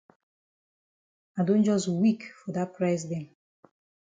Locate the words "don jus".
1.45-1.85